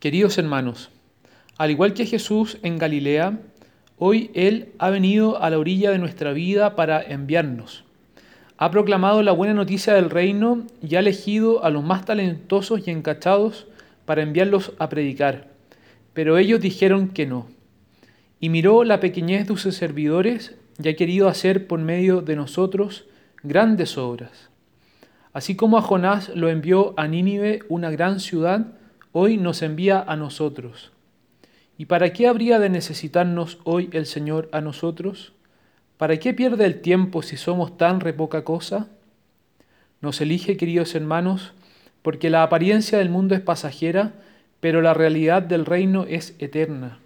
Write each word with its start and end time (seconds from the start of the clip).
Queridos 0.00 0.38
hermanos, 0.38 0.90
al 1.56 1.72
igual 1.72 1.92
que 1.92 2.06
Jesús 2.06 2.58
en 2.62 2.78
Galilea, 2.78 3.40
hoy 3.98 4.30
Él 4.32 4.68
ha 4.78 4.90
venido 4.90 5.42
a 5.42 5.50
la 5.50 5.58
orilla 5.58 5.90
de 5.90 5.98
nuestra 5.98 6.32
vida 6.32 6.76
para 6.76 7.02
enviarnos. 7.02 7.82
Ha 8.58 8.70
proclamado 8.70 9.24
la 9.24 9.32
buena 9.32 9.54
noticia 9.54 9.94
del 9.94 10.08
reino 10.08 10.64
y 10.80 10.94
ha 10.94 11.00
elegido 11.00 11.64
a 11.64 11.70
los 11.70 11.82
más 11.82 12.04
talentosos 12.04 12.86
y 12.86 12.92
encachados 12.92 13.66
para 14.04 14.22
enviarlos 14.22 14.72
a 14.78 14.88
predicar. 14.88 15.48
Pero 16.12 16.38
ellos 16.38 16.60
dijeron 16.60 17.08
que 17.08 17.26
no. 17.26 17.48
Y 18.38 18.50
miró 18.50 18.84
la 18.84 19.00
pequeñez 19.00 19.48
de 19.48 19.56
sus 19.56 19.74
servidores 19.74 20.54
y 20.80 20.90
ha 20.90 20.94
querido 20.94 21.26
hacer 21.26 21.66
por 21.66 21.80
medio 21.80 22.20
de 22.20 22.36
nosotros 22.36 23.06
grandes 23.42 23.98
obras. 23.98 24.48
Así 25.32 25.56
como 25.56 25.76
a 25.76 25.82
Jonás 25.82 26.28
lo 26.36 26.48
envió 26.48 26.94
a 26.96 27.08
Nínive, 27.08 27.64
una 27.68 27.90
gran 27.90 28.20
ciudad, 28.20 28.77
hoy 29.12 29.36
nos 29.36 29.62
envía 29.62 30.00
a 30.00 30.16
nosotros. 30.16 30.92
¿Y 31.76 31.86
para 31.86 32.12
qué 32.12 32.26
habría 32.26 32.58
de 32.58 32.68
necesitarnos 32.68 33.58
hoy 33.64 33.88
el 33.92 34.06
Señor 34.06 34.48
a 34.52 34.60
nosotros? 34.60 35.32
¿Para 35.96 36.16
qué 36.18 36.34
pierde 36.34 36.64
el 36.64 36.80
tiempo 36.80 37.22
si 37.22 37.36
somos 37.36 37.76
tan 37.76 38.00
repoca 38.00 38.44
cosa? 38.44 38.88
Nos 40.00 40.20
elige, 40.20 40.56
queridos 40.56 40.94
hermanos, 40.94 41.52
porque 42.02 42.30
la 42.30 42.42
apariencia 42.42 42.98
del 42.98 43.10
mundo 43.10 43.34
es 43.34 43.40
pasajera, 43.40 44.12
pero 44.60 44.80
la 44.82 44.94
realidad 44.94 45.42
del 45.42 45.66
reino 45.66 46.04
es 46.04 46.34
eterna. 46.38 46.98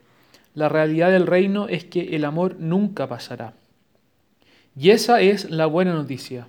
La 0.54 0.68
realidad 0.68 1.10
del 1.10 1.26
reino 1.26 1.68
es 1.68 1.84
que 1.84 2.16
el 2.16 2.24
amor 2.24 2.56
nunca 2.58 3.06
pasará. 3.08 3.54
Y 4.76 4.90
esa 4.90 5.20
es 5.20 5.50
la 5.50 5.66
buena 5.66 5.92
noticia, 5.94 6.48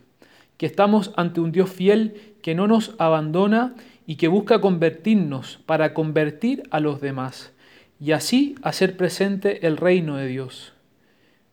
que 0.58 0.66
estamos 0.66 1.12
ante 1.16 1.40
un 1.40 1.52
Dios 1.52 1.70
fiel 1.70 2.36
que 2.42 2.56
no 2.56 2.68
nos 2.68 2.96
abandona 3.00 3.76
y 4.06 4.16
que 4.16 4.28
busca 4.28 4.60
convertirnos 4.60 5.60
para 5.66 5.94
convertir 5.94 6.64
a 6.72 6.80
los 6.80 7.00
demás 7.02 7.54
y 8.00 8.12
así 8.12 8.56
hacer 8.62 8.98
presente 8.98 9.66
el 9.66 9.78
reino 9.78 10.18
de 10.18 10.28
Dios. 10.28 10.74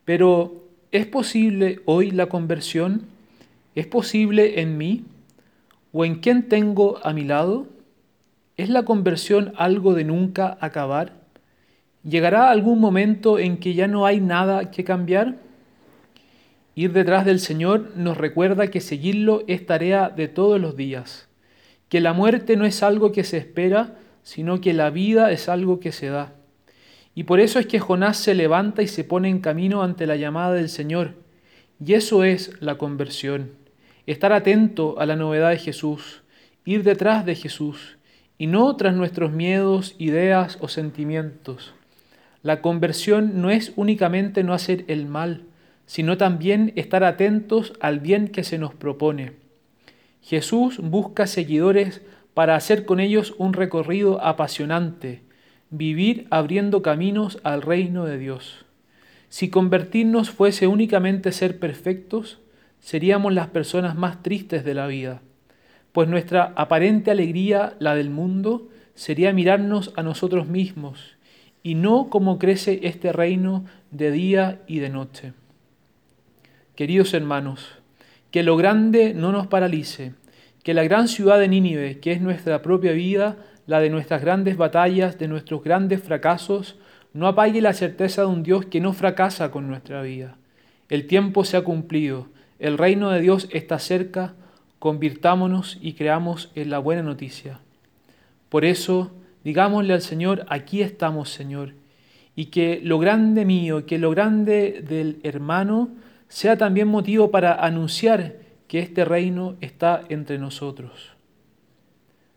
Pero, 0.04 0.64
¿es 0.90 1.06
posible 1.06 1.80
hoy 1.84 2.10
la 2.10 2.26
conversión? 2.26 3.06
¿Es 3.74 3.86
posible 3.86 4.60
en 4.60 4.76
mí? 4.76 5.04
¿O 5.92 6.04
en 6.04 6.16
quién 6.16 6.48
tengo 6.48 6.98
a 7.04 7.12
mi 7.12 7.24
lado? 7.24 7.68
¿Es 8.56 8.68
la 8.68 8.84
conversión 8.84 9.52
algo 9.56 9.94
de 9.94 10.04
nunca 10.04 10.58
acabar? 10.60 11.20
¿Llegará 12.02 12.50
algún 12.50 12.80
momento 12.80 13.38
en 13.38 13.58
que 13.58 13.74
ya 13.74 13.86
no 13.86 14.06
hay 14.06 14.20
nada 14.20 14.70
que 14.70 14.82
cambiar? 14.82 15.36
Ir 16.74 16.92
detrás 16.92 17.24
del 17.24 17.38
Señor 17.38 17.92
nos 17.96 18.16
recuerda 18.16 18.68
que 18.68 18.80
seguirlo 18.80 19.44
es 19.46 19.66
tarea 19.66 20.08
de 20.08 20.28
todos 20.28 20.60
los 20.60 20.76
días 20.76 21.29
que 21.90 22.00
la 22.00 22.14
muerte 22.14 22.56
no 22.56 22.64
es 22.64 22.82
algo 22.82 23.12
que 23.12 23.24
se 23.24 23.36
espera, 23.36 23.98
sino 24.22 24.60
que 24.60 24.72
la 24.72 24.90
vida 24.90 25.32
es 25.32 25.48
algo 25.48 25.80
que 25.80 25.92
se 25.92 26.06
da. 26.06 26.34
Y 27.16 27.24
por 27.24 27.40
eso 27.40 27.58
es 27.58 27.66
que 27.66 27.80
Jonás 27.80 28.16
se 28.16 28.34
levanta 28.34 28.80
y 28.82 28.86
se 28.86 29.02
pone 29.04 29.28
en 29.28 29.40
camino 29.40 29.82
ante 29.82 30.06
la 30.06 30.14
llamada 30.16 30.54
del 30.54 30.68
Señor. 30.68 31.16
Y 31.84 31.94
eso 31.94 32.22
es 32.22 32.52
la 32.60 32.78
conversión, 32.78 33.50
estar 34.06 34.32
atento 34.32 35.00
a 35.00 35.04
la 35.04 35.16
novedad 35.16 35.50
de 35.50 35.58
Jesús, 35.58 36.22
ir 36.64 36.84
detrás 36.84 37.26
de 37.26 37.34
Jesús, 37.34 37.98
y 38.38 38.46
no 38.46 38.76
tras 38.76 38.94
nuestros 38.94 39.32
miedos, 39.32 39.96
ideas 39.98 40.58
o 40.60 40.68
sentimientos. 40.68 41.74
La 42.42 42.62
conversión 42.62 43.42
no 43.42 43.50
es 43.50 43.72
únicamente 43.74 44.44
no 44.44 44.54
hacer 44.54 44.84
el 44.86 45.06
mal, 45.06 45.42
sino 45.86 46.16
también 46.16 46.72
estar 46.76 47.02
atentos 47.02 47.72
al 47.80 47.98
bien 47.98 48.28
que 48.28 48.44
se 48.44 48.58
nos 48.58 48.74
propone. 48.74 49.39
Jesús 50.30 50.78
busca 50.78 51.26
seguidores 51.26 52.02
para 52.34 52.54
hacer 52.54 52.84
con 52.84 53.00
ellos 53.00 53.34
un 53.38 53.52
recorrido 53.52 54.24
apasionante, 54.24 55.24
vivir 55.70 56.28
abriendo 56.30 56.82
caminos 56.82 57.40
al 57.42 57.62
reino 57.62 58.04
de 58.04 58.16
Dios. 58.16 58.64
Si 59.28 59.50
convertirnos 59.50 60.30
fuese 60.30 60.68
únicamente 60.68 61.32
ser 61.32 61.58
perfectos, 61.58 62.38
seríamos 62.78 63.34
las 63.34 63.48
personas 63.48 63.96
más 63.96 64.22
tristes 64.22 64.64
de 64.64 64.72
la 64.72 64.86
vida, 64.86 65.20
pues 65.90 66.08
nuestra 66.08 66.52
aparente 66.54 67.10
alegría, 67.10 67.74
la 67.80 67.96
del 67.96 68.10
mundo, 68.10 68.68
sería 68.94 69.32
mirarnos 69.32 69.92
a 69.96 70.04
nosotros 70.04 70.46
mismos 70.46 71.16
y 71.64 71.74
no 71.74 72.08
como 72.08 72.38
crece 72.38 72.78
este 72.84 73.12
reino 73.12 73.64
de 73.90 74.12
día 74.12 74.60
y 74.68 74.78
de 74.78 74.90
noche. 74.90 75.32
Queridos 76.76 77.14
hermanos, 77.14 77.80
que 78.30 78.44
lo 78.44 78.56
grande 78.56 79.12
no 79.12 79.32
nos 79.32 79.48
paralice, 79.48 80.12
que 80.62 80.74
la 80.74 80.84
gran 80.84 81.08
ciudad 81.08 81.38
de 81.38 81.48
Nínive, 81.48 82.00
que 82.00 82.12
es 82.12 82.20
nuestra 82.20 82.62
propia 82.62 82.92
vida, 82.92 83.36
la 83.66 83.80
de 83.80 83.90
nuestras 83.90 84.20
grandes 84.20 84.56
batallas, 84.56 85.18
de 85.18 85.28
nuestros 85.28 85.62
grandes 85.62 86.02
fracasos, 86.02 86.76
no 87.12 87.26
apague 87.26 87.60
la 87.60 87.72
certeza 87.72 88.22
de 88.22 88.28
un 88.28 88.42
Dios 88.42 88.66
que 88.66 88.80
no 88.80 88.92
fracasa 88.92 89.50
con 89.50 89.68
nuestra 89.68 90.02
vida. 90.02 90.36
El 90.88 91.06
tiempo 91.06 91.44
se 91.44 91.56
ha 91.56 91.62
cumplido, 91.62 92.28
el 92.58 92.78
reino 92.78 93.10
de 93.10 93.20
Dios 93.20 93.48
está 93.52 93.78
cerca, 93.78 94.34
convirtámonos 94.78 95.78
y 95.80 95.94
creamos 95.94 96.50
en 96.54 96.70
la 96.70 96.78
buena 96.78 97.02
noticia. 97.02 97.60
Por 98.48 98.64
eso, 98.64 99.12
digámosle 99.44 99.94
al 99.94 100.02
Señor, 100.02 100.44
aquí 100.48 100.82
estamos, 100.82 101.30
Señor, 101.30 101.74
y 102.34 102.46
que 102.46 102.80
lo 102.82 102.98
grande 102.98 103.44
mío, 103.44 103.86
que 103.86 103.98
lo 103.98 104.10
grande 104.10 104.84
del 104.86 105.20
hermano, 105.22 105.90
sea 106.28 106.56
también 106.56 106.88
motivo 106.88 107.30
para 107.30 107.54
anunciar 107.54 108.34
que 108.70 108.78
este 108.78 109.04
reino 109.04 109.56
está 109.60 110.02
entre 110.10 110.38
nosotros. 110.38 111.10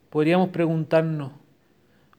Podríamos 0.09 0.49
preguntarnos, 0.49 1.31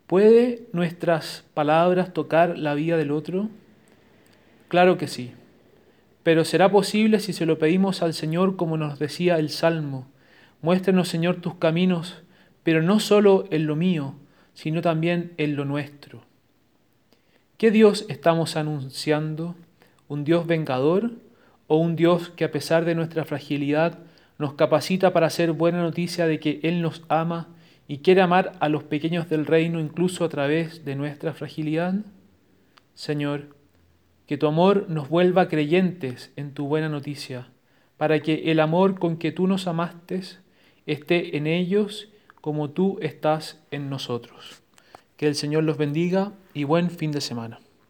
¿puede 0.06 0.68
nuestras 0.72 1.44
palabras 1.52 2.12
tocar 2.12 2.56
la 2.56 2.74
vida 2.74 2.96
del 2.96 3.10
otro? 3.10 3.48
Claro 4.68 4.98
que 4.98 5.08
sí, 5.08 5.32
pero 6.22 6.44
será 6.44 6.70
posible 6.70 7.18
si 7.18 7.32
se 7.32 7.44
lo 7.44 7.58
pedimos 7.58 8.02
al 8.02 8.14
Señor 8.14 8.54
como 8.54 8.76
nos 8.76 9.00
decía 9.00 9.40
el 9.40 9.50
Salmo. 9.50 10.06
Muéstrenos, 10.62 11.08
Señor, 11.08 11.40
tus 11.40 11.56
caminos, 11.56 12.22
pero 12.62 12.82
no 12.82 13.00
solo 13.00 13.48
en 13.50 13.66
lo 13.66 13.74
mío, 13.74 14.14
sino 14.52 14.80
también 14.80 15.32
en 15.38 15.56
lo 15.56 15.64
nuestro. 15.64 16.22
¿Qué 17.58 17.72
Dios 17.72 18.06
estamos 18.08 18.54
anunciando? 18.54 19.56
¿Un 20.06 20.22
Dios 20.22 20.46
vengador? 20.46 21.10
O 21.66 21.76
un 21.76 21.96
Dios 21.96 22.30
que 22.30 22.44
a 22.44 22.50
pesar 22.50 22.84
de 22.84 22.94
nuestra 22.94 23.24
fragilidad 23.24 23.98
nos 24.38 24.54
capacita 24.54 25.12
para 25.12 25.26
hacer 25.26 25.52
buena 25.52 25.82
noticia 25.82 26.26
de 26.26 26.40
que 26.40 26.60
Él 26.62 26.82
nos 26.82 27.02
ama 27.08 27.48
y 27.86 27.98
quiere 27.98 28.22
amar 28.22 28.52
a 28.60 28.68
los 28.68 28.82
pequeños 28.84 29.28
del 29.28 29.46
reino 29.46 29.80
incluso 29.80 30.24
a 30.24 30.28
través 30.28 30.84
de 30.84 30.96
nuestra 30.96 31.32
fragilidad? 31.34 31.94
Señor, 32.94 33.56
que 34.26 34.38
tu 34.38 34.46
amor 34.46 34.86
nos 34.88 35.08
vuelva 35.08 35.48
creyentes 35.48 36.32
en 36.36 36.54
tu 36.54 36.66
buena 36.66 36.88
noticia, 36.88 37.48
para 37.96 38.20
que 38.20 38.50
el 38.50 38.60
amor 38.60 38.98
con 38.98 39.18
que 39.18 39.32
tú 39.32 39.46
nos 39.46 39.66
amaste 39.66 40.22
esté 40.86 41.36
en 41.36 41.46
ellos 41.46 42.08
como 42.40 42.70
tú 42.70 42.98
estás 43.00 43.60
en 43.70 43.90
nosotros. 43.90 44.62
Que 45.16 45.26
el 45.26 45.34
Señor 45.34 45.64
los 45.64 45.76
bendiga 45.76 46.32
y 46.52 46.64
buen 46.64 46.90
fin 46.90 47.12
de 47.12 47.20
semana. 47.20 47.60